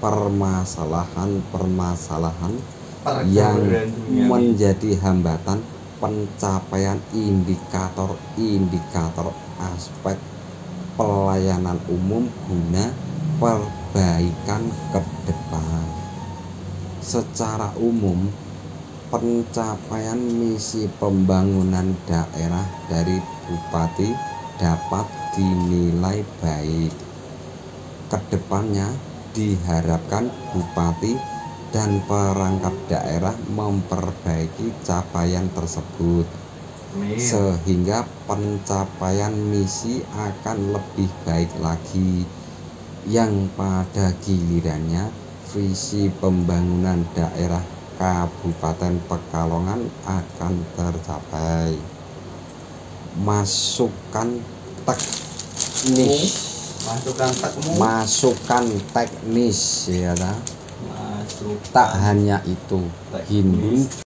permasalahan-permasalahan 0.00 2.54
yang 3.28 3.60
menjadi 4.28 4.96
hambatan 5.00 5.64
pencapaian 6.00 7.00
indikator-indikator 7.12 9.32
aspek 9.60 10.16
pelayanan 10.96 11.76
umum 11.92 12.24
guna 12.48 12.88
perbaikan 13.36 14.64
ke 14.92 15.00
depan. 15.28 15.84
Secara 17.00 17.72
umum, 17.80 18.28
pencapaian 19.08 20.16
misi 20.16 20.84
pembangunan 21.00 21.96
daerah 22.04 22.64
dari 22.88 23.20
bupati 23.48 24.12
dapat 24.60 25.08
dinilai 25.32 26.20
baik. 26.44 26.92
Ke 28.12 28.18
depannya 28.28 28.92
diharapkan 29.34 30.30
bupati 30.50 31.14
dan 31.70 32.02
perangkat 32.06 32.74
daerah 32.90 33.34
memperbaiki 33.54 34.74
capaian 34.82 35.46
tersebut 35.54 36.26
sehingga 37.14 38.02
pencapaian 38.26 39.30
misi 39.30 40.02
akan 40.10 40.74
lebih 40.74 41.10
baik 41.22 41.50
lagi. 41.62 42.26
Yang 43.06 43.48
pada 43.56 44.12
gilirannya 44.20 45.08
visi 45.54 46.10
pembangunan 46.20 47.00
daerah 47.16 47.62
Kabupaten 47.96 48.96
Pekalongan 49.08 49.88
akan 50.04 50.54
tercapai. 50.76 51.72
Masukan 53.22 54.40
teknis 54.84 56.49
masukan 56.86 57.30
tekmu 57.36 57.70
masukan 57.76 58.64
teknis 58.96 59.60
ya 59.92 60.16
tak 60.16 60.40
masukan 61.74 61.90
hanya 62.00 62.40
itu 62.48 62.80
teknis. 63.12 63.28
Hindu 63.28 63.90